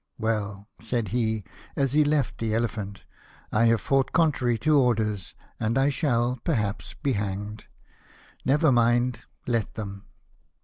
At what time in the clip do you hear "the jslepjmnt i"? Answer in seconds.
2.39-3.65